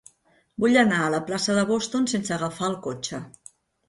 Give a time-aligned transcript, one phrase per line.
[0.61, 3.21] Vull anar a la plaça de Boston sense agafar el cotxe.